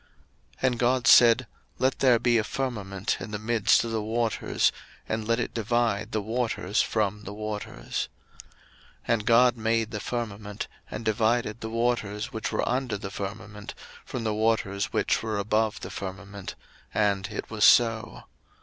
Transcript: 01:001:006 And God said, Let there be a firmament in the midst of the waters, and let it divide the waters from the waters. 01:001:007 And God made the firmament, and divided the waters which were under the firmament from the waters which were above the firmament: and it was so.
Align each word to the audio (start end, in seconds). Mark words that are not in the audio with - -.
01:001:006 0.01 0.09
And 0.63 0.79
God 0.79 1.05
said, 1.05 1.47
Let 1.77 1.99
there 1.99 2.17
be 2.17 2.39
a 2.39 2.43
firmament 2.43 3.17
in 3.19 3.29
the 3.29 3.37
midst 3.37 3.83
of 3.83 3.91
the 3.91 4.01
waters, 4.01 4.71
and 5.07 5.27
let 5.27 5.39
it 5.39 5.53
divide 5.53 6.11
the 6.11 6.23
waters 6.23 6.81
from 6.81 7.21
the 7.23 7.35
waters. 7.35 8.09
01:001:007 9.07 9.07
And 9.09 9.25
God 9.27 9.57
made 9.57 9.91
the 9.91 9.99
firmament, 9.99 10.67
and 10.89 11.05
divided 11.05 11.61
the 11.61 11.69
waters 11.69 12.33
which 12.33 12.51
were 12.51 12.67
under 12.67 12.97
the 12.97 13.11
firmament 13.11 13.75
from 14.03 14.23
the 14.23 14.33
waters 14.33 14.85
which 14.91 15.21
were 15.21 15.37
above 15.37 15.81
the 15.81 15.91
firmament: 15.91 16.55
and 16.95 17.27
it 17.27 17.51
was 17.51 17.63
so. 17.63 18.23